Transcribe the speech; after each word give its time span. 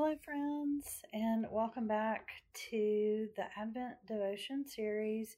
Hello, 0.00 0.14
friends, 0.24 1.02
and 1.12 1.44
welcome 1.50 1.88
back 1.88 2.28
to 2.70 3.26
the 3.34 3.42
Advent 3.56 3.96
Devotion 4.06 4.64
series. 4.64 5.36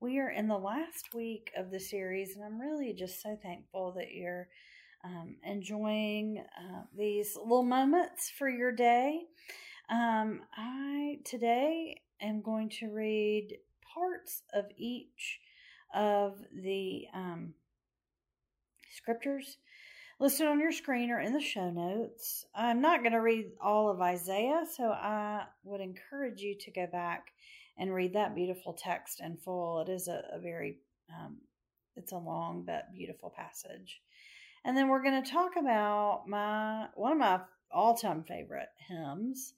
We 0.00 0.18
are 0.18 0.30
in 0.30 0.48
the 0.48 0.56
last 0.56 1.12
week 1.12 1.50
of 1.54 1.70
the 1.70 1.78
series, 1.78 2.34
and 2.34 2.42
I'm 2.42 2.58
really 2.58 2.94
just 2.94 3.20
so 3.20 3.36
thankful 3.42 3.92
that 3.98 4.14
you're 4.14 4.48
um, 5.04 5.36
enjoying 5.44 6.42
uh, 6.58 6.84
these 6.96 7.36
little 7.36 7.62
moments 7.62 8.30
for 8.30 8.48
your 8.48 8.72
day. 8.72 9.24
Um, 9.90 10.40
I 10.56 11.18
today 11.26 12.00
am 12.22 12.40
going 12.40 12.70
to 12.80 12.86
read 12.86 13.58
parts 13.94 14.42
of 14.54 14.64
each 14.78 15.38
of 15.94 16.38
the 16.50 17.02
um, 17.12 17.52
scriptures 18.90 19.58
listed 20.20 20.46
on 20.46 20.60
your 20.60 20.72
screen 20.72 21.10
or 21.10 21.20
in 21.20 21.32
the 21.32 21.40
show 21.40 21.70
notes. 21.70 22.44
I'm 22.54 22.80
not 22.80 23.02
going 23.02 23.12
to 23.12 23.20
read 23.20 23.52
all 23.60 23.88
of 23.88 24.00
Isaiah, 24.00 24.64
so 24.76 24.90
I 24.90 25.44
would 25.64 25.80
encourage 25.80 26.40
you 26.40 26.56
to 26.60 26.70
go 26.70 26.86
back 26.90 27.32
and 27.78 27.94
read 27.94 28.14
that 28.14 28.34
beautiful 28.34 28.72
text 28.72 29.20
in 29.20 29.36
full. 29.36 29.80
It 29.80 29.88
is 29.88 30.08
a, 30.08 30.22
a 30.32 30.40
very, 30.40 30.78
um, 31.08 31.38
it's 31.96 32.12
a 32.12 32.18
long 32.18 32.64
but 32.66 32.92
beautiful 32.92 33.32
passage. 33.34 34.00
And 34.64 34.76
then 34.76 34.88
we're 34.88 35.02
going 35.02 35.22
to 35.22 35.30
talk 35.30 35.52
about 35.56 36.24
my 36.26 36.86
one 36.94 37.12
of 37.12 37.18
my 37.18 37.40
all-time 37.70 38.24
favorite 38.24 38.68
hymns, 38.88 39.54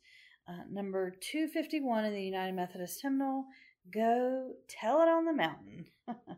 uh, 0.46 0.65
number 0.70 1.15
251 1.32 2.04
in 2.04 2.12
the 2.12 2.23
United 2.23 2.54
Methodist 2.54 3.01
Hymnal. 3.02 3.45
Go 3.92 4.52
tell 4.68 5.01
it 5.01 5.09
on 5.09 5.24
the 5.24 5.32
mountain. 5.32 5.87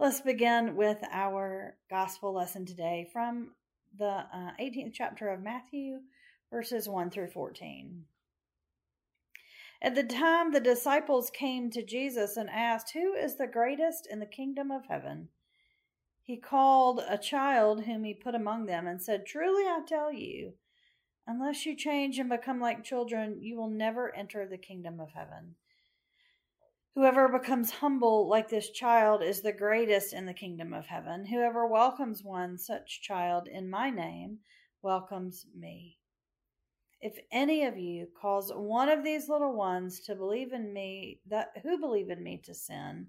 Let's 0.00 0.20
begin 0.20 0.74
with 0.74 0.98
our 1.12 1.76
gospel 1.88 2.34
lesson 2.34 2.66
today 2.66 3.08
from 3.12 3.52
the 3.96 4.24
uh, 4.34 4.50
18th 4.60 4.92
chapter 4.92 5.28
of 5.28 5.40
Matthew, 5.40 6.00
verses 6.50 6.88
1 6.88 7.10
through 7.10 7.28
14. 7.28 8.02
At 9.80 9.94
the 9.94 10.02
time, 10.02 10.50
the 10.50 10.58
disciples 10.58 11.30
came 11.30 11.70
to 11.70 11.86
Jesus 11.86 12.36
and 12.36 12.50
asked, 12.50 12.90
Who 12.92 13.14
is 13.14 13.36
the 13.36 13.46
greatest 13.46 14.08
in 14.10 14.18
the 14.18 14.26
kingdom 14.26 14.72
of 14.72 14.86
heaven? 14.88 15.28
He 16.24 16.38
called 16.38 17.00
a 17.08 17.16
child 17.16 17.84
whom 17.84 18.02
he 18.02 18.14
put 18.14 18.34
among 18.34 18.66
them 18.66 18.88
and 18.88 19.00
said, 19.00 19.24
Truly 19.24 19.62
I 19.62 19.78
tell 19.86 20.12
you, 20.12 20.54
unless 21.24 21.64
you 21.64 21.76
change 21.76 22.18
and 22.18 22.28
become 22.28 22.60
like 22.60 22.82
children, 22.82 23.38
you 23.40 23.56
will 23.56 23.70
never 23.70 24.12
enter 24.16 24.44
the 24.44 24.58
kingdom 24.58 24.98
of 24.98 25.12
heaven. 25.12 25.54
Whoever 26.94 27.28
becomes 27.28 27.72
humble 27.72 28.28
like 28.28 28.48
this 28.48 28.70
child 28.70 29.20
is 29.20 29.40
the 29.40 29.52
greatest 29.52 30.12
in 30.12 30.26
the 30.26 30.32
kingdom 30.32 30.72
of 30.72 30.86
heaven. 30.86 31.26
Whoever 31.26 31.66
welcomes 31.66 32.22
one 32.22 32.56
such 32.56 33.02
child 33.02 33.48
in 33.48 33.68
my 33.68 33.90
name 33.90 34.38
welcomes 34.80 35.44
me. 35.58 35.98
If 37.00 37.18
any 37.32 37.64
of 37.64 37.76
you 37.76 38.06
cause 38.20 38.52
one 38.54 38.88
of 38.88 39.02
these 39.02 39.28
little 39.28 39.56
ones 39.56 40.00
to 40.02 40.14
believe 40.14 40.52
in 40.52 40.72
me, 40.72 41.18
that 41.26 41.48
who 41.64 41.80
believe 41.80 42.10
in 42.10 42.22
me 42.22 42.40
to 42.44 42.54
sin, 42.54 43.08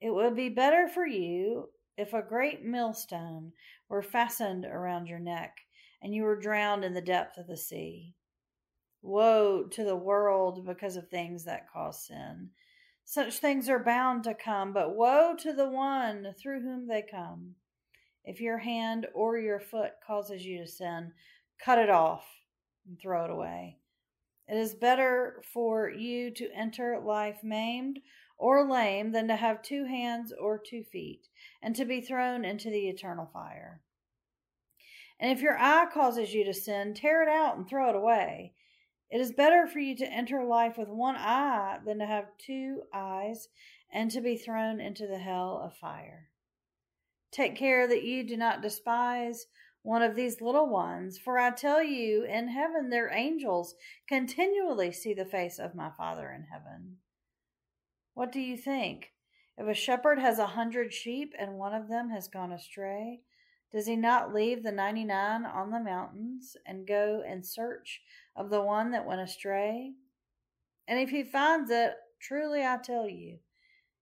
it 0.00 0.10
would 0.10 0.36
be 0.36 0.48
better 0.48 0.86
for 0.86 1.04
you 1.04 1.68
if 1.96 2.12
a 2.12 2.22
great 2.22 2.64
millstone 2.64 3.52
were 3.88 4.02
fastened 4.02 4.64
around 4.64 5.08
your 5.08 5.18
neck 5.18 5.56
and 6.00 6.14
you 6.14 6.22
were 6.22 6.38
drowned 6.38 6.84
in 6.84 6.94
the 6.94 7.00
depth 7.00 7.38
of 7.38 7.48
the 7.48 7.56
sea. 7.56 8.14
Woe 9.02 9.64
to 9.64 9.82
the 9.82 9.96
world 9.96 10.64
because 10.64 10.94
of 10.94 11.08
things 11.08 11.44
that 11.44 11.68
cause 11.72 12.06
sin. 12.06 12.50
Such 13.08 13.38
things 13.38 13.68
are 13.68 13.78
bound 13.78 14.24
to 14.24 14.34
come, 14.34 14.72
but 14.72 14.96
woe 14.96 15.36
to 15.38 15.52
the 15.52 15.68
one 15.68 16.34
through 16.36 16.62
whom 16.62 16.88
they 16.88 17.02
come. 17.08 17.54
If 18.24 18.40
your 18.40 18.58
hand 18.58 19.06
or 19.14 19.38
your 19.38 19.60
foot 19.60 19.92
causes 20.04 20.44
you 20.44 20.58
to 20.58 20.66
sin, 20.66 21.12
cut 21.64 21.78
it 21.78 21.88
off 21.88 22.24
and 22.84 22.98
throw 23.00 23.24
it 23.24 23.30
away. 23.30 23.78
It 24.48 24.56
is 24.56 24.74
better 24.74 25.40
for 25.54 25.88
you 25.88 26.32
to 26.32 26.50
enter 26.52 26.98
life 26.98 27.44
maimed 27.44 28.00
or 28.38 28.68
lame 28.68 29.12
than 29.12 29.28
to 29.28 29.36
have 29.36 29.62
two 29.62 29.84
hands 29.84 30.32
or 30.32 30.58
two 30.58 30.82
feet 30.82 31.28
and 31.62 31.76
to 31.76 31.84
be 31.84 32.00
thrown 32.00 32.44
into 32.44 32.70
the 32.70 32.88
eternal 32.88 33.30
fire. 33.32 33.82
And 35.20 35.30
if 35.30 35.40
your 35.40 35.56
eye 35.56 35.86
causes 35.94 36.34
you 36.34 36.44
to 36.44 36.52
sin, 36.52 36.92
tear 36.92 37.22
it 37.22 37.28
out 37.28 37.56
and 37.56 37.68
throw 37.68 37.88
it 37.88 37.94
away. 37.94 38.54
It 39.10 39.20
is 39.20 39.32
better 39.32 39.66
for 39.66 39.78
you 39.78 39.96
to 39.96 40.12
enter 40.12 40.44
life 40.44 40.76
with 40.76 40.88
one 40.88 41.16
eye 41.16 41.78
than 41.84 41.98
to 42.00 42.06
have 42.06 42.36
two 42.38 42.82
eyes 42.92 43.48
and 43.92 44.10
to 44.10 44.20
be 44.20 44.36
thrown 44.36 44.80
into 44.80 45.06
the 45.06 45.18
hell 45.18 45.60
of 45.64 45.76
fire. 45.76 46.28
Take 47.30 47.56
care 47.56 47.86
that 47.86 48.02
you 48.02 48.26
do 48.26 48.36
not 48.36 48.62
despise 48.62 49.46
one 49.82 50.02
of 50.02 50.16
these 50.16 50.40
little 50.40 50.68
ones, 50.68 51.16
for 51.16 51.38
I 51.38 51.52
tell 51.52 51.82
you, 51.82 52.24
in 52.24 52.48
heaven 52.48 52.90
their 52.90 53.12
angels 53.12 53.76
continually 54.08 54.90
see 54.90 55.14
the 55.14 55.24
face 55.24 55.60
of 55.60 55.76
my 55.76 55.90
Father 55.96 56.32
in 56.32 56.46
heaven. 56.50 56.96
What 58.14 58.32
do 58.32 58.40
you 58.40 58.56
think? 58.56 59.12
If 59.56 59.68
a 59.68 59.74
shepherd 59.74 60.18
has 60.18 60.40
a 60.40 60.46
hundred 60.48 60.92
sheep 60.92 61.32
and 61.38 61.58
one 61.58 61.72
of 61.72 61.88
them 61.88 62.10
has 62.10 62.26
gone 62.26 62.50
astray, 62.50 63.20
does 63.72 63.86
he 63.86 63.96
not 63.96 64.32
leave 64.32 64.62
the 64.62 64.72
ninety 64.72 65.04
nine 65.04 65.44
on 65.44 65.70
the 65.70 65.80
mountains 65.80 66.56
and 66.64 66.86
go 66.86 67.22
in 67.28 67.42
search 67.42 68.00
of 68.34 68.50
the 68.50 68.62
one 68.62 68.92
that 68.92 69.06
went 69.06 69.20
astray? 69.20 69.92
And 70.88 71.00
if 71.00 71.10
he 71.10 71.24
finds 71.24 71.70
it, 71.70 71.94
truly 72.20 72.62
I 72.62 72.78
tell 72.82 73.08
you, 73.08 73.38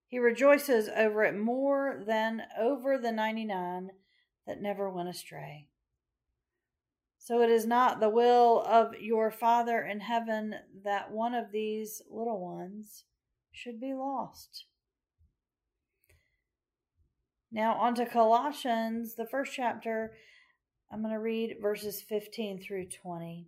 he 0.07 0.19
rejoices 0.19 0.89
over 0.95 1.25
it 1.25 1.37
more 1.37 2.03
than 2.07 2.43
over 2.61 2.99
the 2.99 3.13
ninety 3.13 3.45
nine 3.45 3.91
that 4.47 4.61
never 4.61 4.91
went 4.91 5.09
astray. 5.09 5.69
So 7.19 7.41
it 7.41 7.49
is 7.49 7.65
not 7.65 8.01
the 8.01 8.11
will 8.11 8.63
of 8.69 8.93
your 9.01 9.31
Father 9.31 9.83
in 9.83 10.01
heaven 10.01 10.57
that 10.85 11.11
one 11.11 11.35
of 11.35 11.53
these 11.53 12.03
little 12.11 12.39
ones 12.39 13.05
should 13.51 13.81
be 13.81 13.95
lost. 13.95 14.67
Now, 17.55 17.75
on 17.75 17.95
to 17.95 18.05
Colossians, 18.05 19.15
the 19.15 19.29
first 19.29 19.53
chapter. 19.55 20.15
I'm 20.91 21.03
going 21.03 21.15
to 21.15 21.21
read 21.21 21.59
verses 21.63 22.03
15 22.03 22.61
through 22.61 22.89
20. 22.89 23.47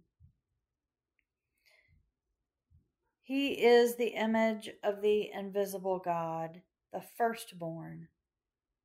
He 3.24 3.48
is 3.54 3.96
the 3.96 4.14
image 4.14 4.70
of 4.84 5.02
the 5.02 5.28
invisible 5.34 5.98
God, 5.98 6.62
the 6.92 7.02
firstborn 7.18 8.06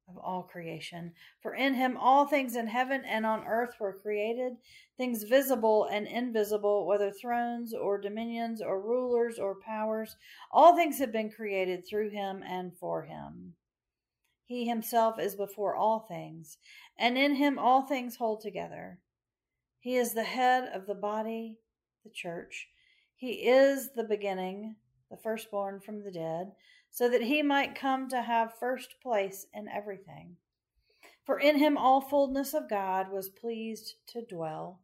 of 0.10 0.18
all 0.18 0.42
creation. 0.42 1.14
For 1.40 1.54
in 1.54 1.76
him 1.76 1.98
all 1.98 2.26
things 2.26 2.56
in 2.56 2.66
heaven 2.66 3.04
and 3.06 3.24
on 3.24 3.46
earth 3.46 3.76
were 3.80 4.00
created, 4.02 4.54
things 4.98 5.22
visible 5.22 5.86
and 5.86 6.08
invisible, 6.08 6.88
whether 6.88 7.12
thrones 7.12 7.76
or 7.76 8.02
dominions 8.02 8.60
or 8.60 8.82
rulers 8.82 9.38
or 9.38 9.60
powers. 9.64 10.16
All 10.52 10.76
things 10.76 10.98
have 10.98 11.12
been 11.12 11.30
created 11.30 11.86
through 11.88 12.10
him 12.10 12.42
and 12.44 12.76
for 12.76 13.04
him. 13.04 13.54
He 14.52 14.66
himself 14.66 15.18
is 15.18 15.36
before 15.36 15.76
all 15.76 16.02
things, 16.02 16.58
and 17.00 17.18
in 17.18 17.36
him 17.36 17.58
all 17.58 17.84
things 17.84 18.18
hold 18.18 18.42
together. 18.42 19.00
He 19.80 19.96
is 19.96 20.14
the 20.14 20.26
head 20.26 20.70
of 20.74 20.88
the 20.88 20.94
body, 20.94 21.60
the 22.04 22.10
church 22.10 22.68
he 23.22 23.48
is 23.48 23.92
the 23.92 24.04
beginning, 24.04 24.78
the 25.12 25.16
firstborn 25.16 25.80
from 25.80 26.04
the 26.04 26.10
dead, 26.10 26.54
so 26.90 27.08
that 27.08 27.22
he 27.22 27.44
might 27.44 27.76
come 27.76 28.10
to 28.10 28.24
have 28.24 28.58
first 28.58 28.96
place 29.00 29.46
in 29.54 29.68
everything. 29.68 30.38
For 31.24 31.40
in 31.40 31.60
him 31.60 31.78
all 31.78 32.02
fullness 32.02 32.56
of 32.56 32.68
God 32.68 33.12
was 33.12 33.30
pleased 33.30 33.94
to 34.08 34.26
dwell. 34.26 34.80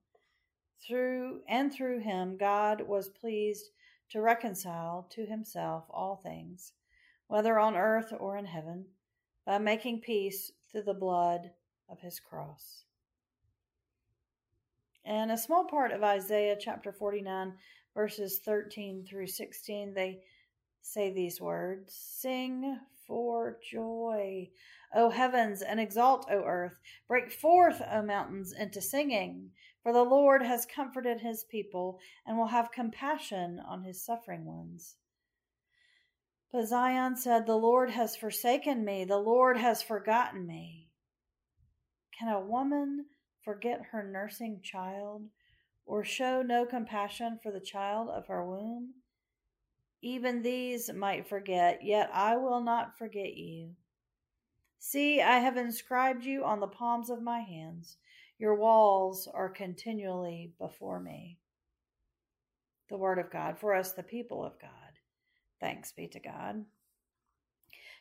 Through 0.88 1.42
and 1.50 1.74
through 1.74 2.02
him 2.02 2.38
God 2.38 2.82
was 2.82 3.10
pleased 3.10 3.72
to 4.12 4.22
reconcile 4.22 5.08
to 5.14 5.26
himself 5.26 5.86
all 5.90 6.16
things, 6.16 6.74
whether 7.28 7.58
on 7.58 7.76
earth 7.76 8.14
or 8.20 8.38
in 8.38 8.46
heaven, 8.46 8.86
by 9.48 9.58
making 9.58 10.02
peace 10.02 10.52
through 10.70 10.84
the 10.84 10.94
blood 10.94 11.52
of 11.90 12.02
his 12.02 12.20
cross. 12.20 12.84
And 15.06 15.32
a 15.32 15.38
small 15.38 15.64
part 15.64 15.94
of 15.94 16.04
Isaiah 16.04 16.58
chapter 16.60 16.92
49 16.92 17.54
verses 17.96 18.42
13 18.44 19.06
through 19.10 19.28
16, 19.28 19.94
they 19.94 20.20
say 20.82 21.14
these 21.14 21.40
words 21.40 21.94
Sing 21.94 22.78
for 23.08 23.58
joy, 23.64 24.50
O 24.94 25.10
heavens, 25.10 25.62
and 25.62 25.80
exalt, 25.80 26.28
O 26.30 26.44
earth. 26.44 26.82
Break 27.08 27.32
forth, 27.32 27.82
O 27.90 28.02
mountains, 28.02 28.52
into 28.52 28.82
singing. 28.82 29.52
For 29.82 29.94
the 29.94 30.04
Lord 30.04 30.44
has 30.44 30.66
comforted 30.66 31.22
his 31.22 31.46
people 31.46 32.02
and 32.26 32.38
will 32.38 32.48
have 32.48 32.74
compassion 32.74 33.62
on 33.66 33.84
his 33.84 34.04
suffering 34.04 34.44
ones. 34.44 34.98
But 36.52 36.68
Zion 36.68 37.16
said, 37.18 37.46
The 37.46 37.56
Lord 37.56 37.92
has 37.92 38.16
forsaken 38.16 38.86
me, 38.86 39.06
the 39.06 39.18
Lord 39.18 39.58
has 39.58 39.82
forgotten 39.82 40.48
me. 40.48 40.90
Can 42.18 42.30
a 42.30 42.40
woman 42.40 43.06
forget 43.44 43.88
her 43.92 44.04
nursing 44.04 44.62
child 44.64 45.24
or 45.86 46.04
show 46.04 46.42
no 46.42 46.66
compassion 46.66 47.40
for 47.44 47.52
the 47.52 47.60
child 47.60 48.10
of 48.10 48.28
her 48.28 48.46
womb? 48.46 48.94
Even 50.02 50.42
these 50.42 50.92
might 50.94 51.28
forget, 51.28 51.80
yet 51.84 52.10
I 52.14 52.38
will 52.38 52.62
not 52.64 52.98
forget 52.98 53.36
you. 53.36 53.72
See, 54.80 55.22
I 55.22 55.40
have 55.40 55.58
inscribed 55.58 56.24
you 56.24 56.44
on 56.46 56.60
the 56.60 56.68
palms 56.68 57.10
of 57.10 57.22
my 57.22 57.40
hands. 57.40 57.98
Your 58.40 58.56
walls 58.56 59.28
are 59.34 59.50
continually 59.50 60.54
before 60.60 61.00
me. 61.00 61.40
the 62.90 62.98
Word 62.98 63.20
of 63.20 63.32
God, 63.32 63.60
for 63.60 63.74
us, 63.76 63.94
the 63.94 64.04
people 64.04 64.46
of 64.46 64.60
God. 64.62 64.87
Thanks 65.60 65.92
be 65.92 66.08
to 66.08 66.20
God. 66.20 66.66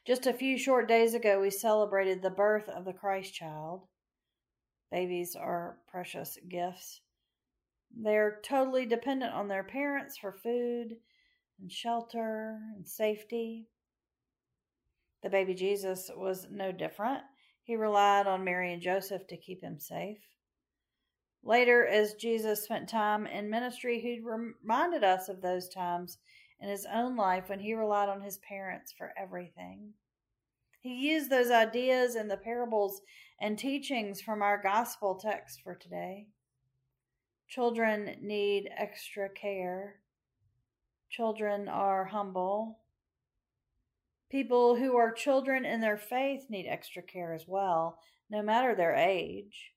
Just 0.06 0.26
a 0.26 0.32
few 0.32 0.56
short 0.56 0.86
days 0.86 1.14
ago, 1.14 1.40
we 1.40 1.50
celebrated 1.50 2.22
the 2.22 2.30
birth 2.30 2.68
of 2.68 2.84
the 2.84 2.92
Christ 2.92 3.34
child. 3.34 3.82
Babies 4.90 5.34
are 5.34 5.78
precious 5.88 6.38
gifts. 6.48 7.00
They're 7.94 8.40
totally 8.44 8.86
dependent 8.86 9.32
on 9.32 9.48
their 9.48 9.64
parents 9.64 10.16
for 10.16 10.32
food 10.32 10.96
and 11.60 11.72
shelter 11.72 12.60
and 12.76 12.86
safety. 12.86 13.66
The 15.22 15.30
baby 15.30 15.54
Jesus 15.54 16.10
was 16.14 16.46
no 16.50 16.70
different. 16.70 17.22
He 17.64 17.74
relied 17.74 18.28
on 18.28 18.44
Mary 18.44 18.72
and 18.72 18.82
Joseph 18.82 19.26
to 19.26 19.36
keep 19.36 19.62
him 19.62 19.80
safe. 19.80 20.20
Later, 21.42 21.84
as 21.86 22.14
Jesus 22.14 22.64
spent 22.64 22.88
time 22.88 23.26
in 23.26 23.50
ministry, 23.50 24.00
he 24.00 24.20
reminded 24.20 25.02
us 25.02 25.28
of 25.28 25.40
those 25.40 25.68
times 25.68 26.18
in 26.60 26.68
his 26.68 26.86
own 26.92 27.16
life 27.16 27.48
when 27.48 27.60
he 27.60 27.74
relied 27.74 28.08
on 28.08 28.22
his 28.22 28.38
parents 28.38 28.92
for 28.96 29.12
everything. 29.16 29.92
He 30.80 30.94
used 30.94 31.30
those 31.30 31.50
ideas 31.50 32.14
in 32.16 32.28
the 32.28 32.36
parables 32.36 33.02
and 33.40 33.58
teachings 33.58 34.20
from 34.20 34.40
our 34.40 34.60
gospel 34.60 35.16
text 35.16 35.60
for 35.62 35.74
today. 35.74 36.28
Children 37.48 38.16
need 38.22 38.70
extra 38.76 39.28
care. 39.28 39.96
Children 41.10 41.68
are 41.68 42.06
humble. 42.06 42.78
People 44.30 44.76
who 44.76 44.96
are 44.96 45.12
children 45.12 45.64
in 45.64 45.80
their 45.80 45.96
faith 45.96 46.46
need 46.48 46.66
extra 46.66 47.02
care 47.02 47.32
as 47.32 47.46
well, 47.46 47.98
no 48.28 48.42
matter 48.42 48.74
their 48.74 48.94
age. 48.94 49.72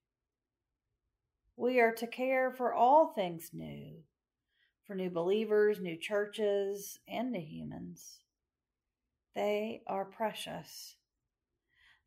We 1.56 1.80
are 1.80 1.94
to 1.94 2.08
care 2.08 2.52
for 2.52 2.74
all 2.74 3.14
things 3.14 3.52
new, 3.54 4.04
for 4.90 4.96
new 4.96 5.12
believers, 5.12 5.80
new 5.80 5.96
churches, 5.96 6.98
and 7.08 7.32
new 7.32 7.40
humans. 7.40 8.22
They 9.36 9.84
are 9.86 10.04
precious. 10.04 10.96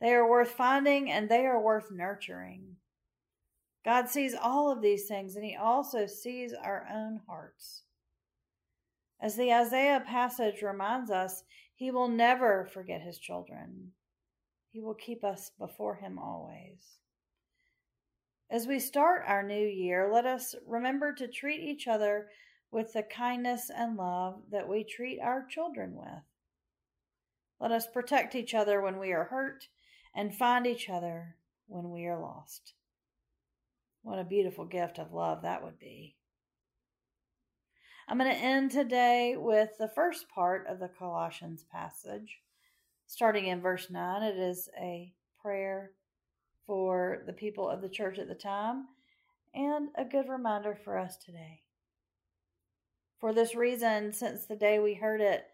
They 0.00 0.12
are 0.14 0.28
worth 0.28 0.50
finding 0.50 1.08
and 1.08 1.28
they 1.28 1.46
are 1.46 1.62
worth 1.62 1.92
nurturing. 1.92 2.78
God 3.84 4.08
sees 4.08 4.34
all 4.34 4.72
of 4.72 4.82
these 4.82 5.06
things 5.06 5.36
and 5.36 5.44
He 5.44 5.54
also 5.54 6.06
sees 6.06 6.52
our 6.52 6.84
own 6.92 7.20
hearts. 7.28 7.84
As 9.20 9.36
the 9.36 9.52
Isaiah 9.52 10.02
passage 10.04 10.60
reminds 10.60 11.12
us, 11.12 11.44
He 11.76 11.92
will 11.92 12.08
never 12.08 12.68
forget 12.74 13.00
His 13.00 13.20
children. 13.20 13.92
He 14.72 14.80
will 14.80 14.94
keep 14.94 15.22
us 15.22 15.52
before 15.56 15.94
Him 15.94 16.18
always. 16.18 16.98
As 18.50 18.66
we 18.66 18.80
start 18.80 19.22
our 19.28 19.44
new 19.44 19.68
year, 19.68 20.10
let 20.12 20.26
us 20.26 20.56
remember 20.66 21.14
to 21.14 21.28
treat 21.28 21.60
each 21.60 21.86
other 21.86 22.26
with 22.72 22.94
the 22.94 23.02
kindness 23.02 23.70
and 23.74 23.96
love 23.96 24.40
that 24.50 24.66
we 24.66 24.82
treat 24.82 25.20
our 25.20 25.46
children 25.48 25.94
with. 25.94 26.24
Let 27.60 27.70
us 27.70 27.86
protect 27.86 28.34
each 28.34 28.54
other 28.54 28.80
when 28.80 28.98
we 28.98 29.12
are 29.12 29.24
hurt 29.24 29.68
and 30.14 30.34
find 30.34 30.66
each 30.66 30.88
other 30.88 31.36
when 31.68 31.90
we 31.90 32.06
are 32.06 32.18
lost. 32.18 32.72
What 34.02 34.18
a 34.18 34.24
beautiful 34.24 34.64
gift 34.64 34.98
of 34.98 35.12
love 35.12 35.42
that 35.42 35.62
would 35.62 35.78
be. 35.78 36.16
I'm 38.08 38.18
going 38.18 38.30
to 38.30 38.36
end 38.36 38.72
today 38.72 39.36
with 39.36 39.70
the 39.78 39.90
first 39.94 40.28
part 40.28 40.66
of 40.66 40.80
the 40.80 40.90
Colossians 40.98 41.64
passage. 41.70 42.38
Starting 43.06 43.46
in 43.46 43.60
verse 43.60 43.88
9, 43.90 44.22
it 44.22 44.38
is 44.38 44.68
a 44.80 45.12
prayer 45.40 45.92
for 46.66 47.22
the 47.26 47.32
people 47.32 47.68
of 47.68 47.80
the 47.80 47.88
church 47.88 48.18
at 48.18 48.28
the 48.28 48.34
time 48.34 48.86
and 49.54 49.88
a 49.96 50.04
good 50.04 50.28
reminder 50.28 50.76
for 50.82 50.98
us 50.98 51.16
today. 51.16 51.60
For 53.22 53.32
this 53.32 53.54
reason, 53.54 54.12
since 54.12 54.46
the 54.46 54.56
day 54.56 54.80
we 54.80 54.94
heard 54.94 55.20
it, 55.20 55.44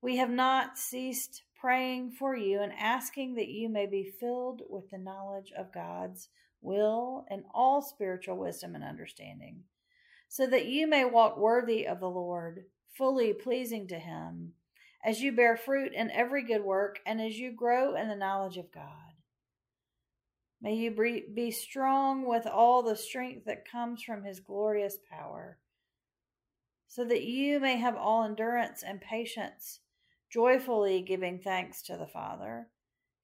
we 0.00 0.16
have 0.16 0.30
not 0.30 0.78
ceased 0.78 1.42
praying 1.60 2.12
for 2.12 2.34
you 2.34 2.62
and 2.62 2.72
asking 2.72 3.34
that 3.34 3.48
you 3.48 3.68
may 3.68 3.84
be 3.84 4.10
filled 4.18 4.62
with 4.70 4.88
the 4.88 4.96
knowledge 4.96 5.52
of 5.54 5.70
God's 5.70 6.30
will 6.62 7.26
and 7.28 7.44
all 7.52 7.82
spiritual 7.82 8.38
wisdom 8.38 8.74
and 8.74 8.82
understanding, 8.82 9.64
so 10.30 10.46
that 10.46 10.64
you 10.64 10.86
may 10.86 11.04
walk 11.04 11.36
worthy 11.36 11.86
of 11.86 12.00
the 12.00 12.08
Lord, 12.08 12.64
fully 12.96 13.34
pleasing 13.34 13.86
to 13.88 13.98
Him, 13.98 14.54
as 15.04 15.20
you 15.20 15.30
bear 15.30 15.58
fruit 15.58 15.92
in 15.92 16.10
every 16.10 16.42
good 16.42 16.64
work 16.64 17.00
and 17.04 17.20
as 17.20 17.36
you 17.36 17.52
grow 17.52 17.94
in 17.96 18.08
the 18.08 18.16
knowledge 18.16 18.56
of 18.56 18.72
God. 18.72 19.12
May 20.58 20.76
you 20.76 21.22
be 21.34 21.50
strong 21.50 22.26
with 22.26 22.46
all 22.46 22.82
the 22.82 22.96
strength 22.96 23.44
that 23.44 23.70
comes 23.70 24.02
from 24.02 24.24
His 24.24 24.40
glorious 24.40 24.96
power, 25.10 25.58
so 26.86 27.04
that 27.04 27.24
you 27.24 27.60
may 27.60 27.76
have 27.76 27.96
all 27.96 28.24
endurance 28.24 28.82
and 28.82 29.00
patience 29.00 29.80
joyfully 30.30 31.00
giving 31.00 31.38
thanks 31.38 31.80
to 31.82 31.96
the 31.96 32.06
Father, 32.06 32.66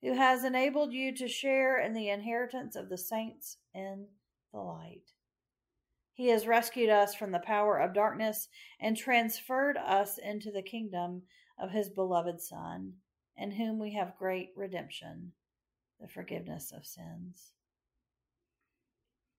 who 0.00 0.14
has 0.14 0.44
enabled 0.44 0.92
you 0.92 1.14
to 1.16 1.26
share 1.26 1.78
in 1.78 1.92
the 1.92 2.08
inheritance 2.08 2.76
of 2.76 2.88
the 2.88 2.98
saints 2.98 3.56
in 3.74 4.06
the 4.52 4.60
light. 4.60 5.10
He 6.14 6.28
has 6.28 6.46
rescued 6.46 6.90
us 6.90 7.14
from 7.14 7.32
the 7.32 7.38
power 7.40 7.78
of 7.78 7.94
darkness 7.94 8.48
and 8.80 8.96
transferred 8.96 9.76
us 9.76 10.18
into 10.18 10.52
the 10.52 10.62
kingdom 10.62 11.22
of 11.58 11.70
his 11.70 11.88
beloved 11.88 12.40
Son, 12.40 12.92
in 13.36 13.52
whom 13.52 13.78
we 13.78 13.94
have 13.94 14.18
great 14.18 14.50
redemption, 14.54 15.32
the 16.00 16.08
forgiveness 16.08 16.72
of 16.76 16.86
sins. 16.86 17.52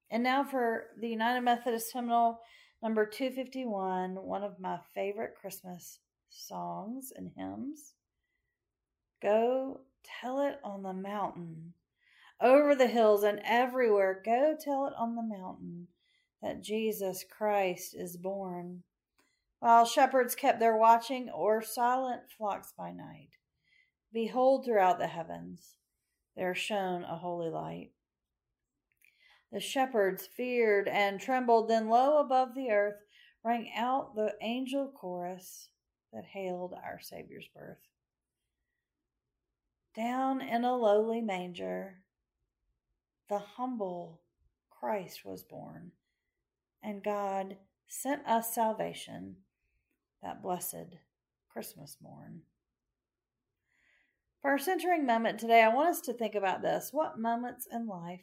And 0.10 0.24
now 0.24 0.44
for 0.44 0.88
the 1.00 1.08
United 1.08 1.42
Methodist 1.42 1.94
hymnal 1.94 2.40
number 2.82 3.06
251, 3.06 4.16
one 4.16 4.44
of 4.44 4.60
my 4.60 4.80
favorite 4.94 5.36
Christmas 5.40 6.00
songs 6.30 7.12
and 7.16 7.32
hymns. 7.36 7.94
Go 9.22 9.82
tell 10.22 10.42
it 10.42 10.60
on 10.64 10.84
the 10.84 10.94
mountain, 10.94 11.74
over 12.42 12.74
the 12.74 12.88
hills 12.88 13.24
and 13.24 13.40
everywhere. 13.44 14.22
Go 14.26 14.56
tell 14.60 14.88
it 14.88 14.94
on 14.98 15.16
the 15.16 15.22
mountain 15.22 15.88
that 16.42 16.64
Jesus 16.64 17.24
Christ 17.30 17.96
is 17.96 18.18
born. 18.18 18.82
While 19.60 19.86
shepherds 19.86 20.34
kept 20.34 20.60
their 20.60 20.76
watching 20.76 21.30
o'er 21.30 21.62
silent 21.62 22.24
flocks 22.36 22.74
by 22.76 22.92
night, 22.92 23.30
behold, 24.12 24.66
throughout 24.66 24.98
the 24.98 25.08
heavens 25.08 25.76
there 26.36 26.56
shone 26.56 27.04
a 27.04 27.18
holy 27.18 27.50
light. 27.50 27.92
The 29.52 29.60
shepherds 29.60 30.28
feared 30.28 30.88
and 30.88 31.20
trembled, 31.20 31.70
then 31.70 31.90
low 31.90 32.20
above 32.20 32.56
the 32.56 32.72
earth 32.72 33.00
rang 33.44 33.72
out 33.76 34.16
the 34.16 34.36
angel 34.42 34.92
chorus 34.96 35.70
that 36.14 36.26
hailed 36.26 36.74
our 36.74 37.00
Savior's 37.02 37.48
birth. 37.54 37.80
Down 39.96 40.42
in 40.42 40.64
a 40.64 40.76
lowly 40.76 41.22
manger, 41.22 42.04
the 43.30 43.40
humble 43.40 44.22
Christ 44.70 45.26
was 45.26 45.44
born, 45.44 45.92
and 46.82 47.04
God 47.04 47.58
sent 47.88 48.26
us 48.26 48.54
salvation 48.54 49.38
that 50.24 50.42
blessed 50.42 50.96
Christmas 51.50 51.98
morn. 52.02 52.42
For 54.42 54.52
our 54.52 54.58
centering 54.58 55.06
moment 55.06 55.40
today, 55.40 55.62
I 55.62 55.74
want 55.74 55.90
us 55.90 56.02
to 56.02 56.14
think 56.14 56.36
about 56.36 56.62
this. 56.62 56.90
What 56.92 57.20
moments 57.20 57.68
in 57.72 57.86
life 57.86 58.22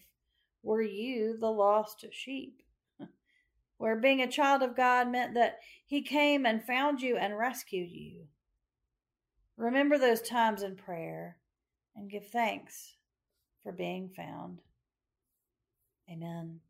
were 0.63 0.83
you 0.83 1.37
the 1.39 1.51
lost 1.51 2.05
sheep? 2.11 2.63
where 3.79 3.97
being 3.97 4.21
a 4.21 4.31
child 4.31 4.63
of 4.63 4.77
God 4.77 5.11
meant 5.11 5.35
that 5.35 5.59
He 5.87 6.03
came 6.03 6.45
and 6.45 6.65
found 6.65 7.01
you 7.01 7.17
and 7.17 7.39
rescued 7.39 7.91
you. 7.91 8.27
Remember 9.57 9.99
those 9.99 10.23
times 10.23 10.63
in 10.63 10.77
prayer 10.77 11.39
and 11.97 12.11
give 12.11 12.29
thanks 12.29 12.95
for 13.63 13.73
being 13.73 14.09
found. 14.09 14.61
Amen. 16.11 16.61